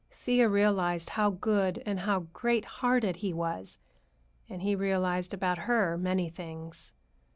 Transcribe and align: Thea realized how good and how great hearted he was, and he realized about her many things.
Thea 0.09 0.49
realized 0.49 1.11
how 1.11 1.29
good 1.29 1.83
and 1.85 1.99
how 1.99 2.21
great 2.33 2.65
hearted 2.65 3.17
he 3.17 3.33
was, 3.33 3.77
and 4.49 4.63
he 4.63 4.73
realized 4.75 5.31
about 5.31 5.59
her 5.59 5.95
many 5.95 6.27
things. 6.27 6.93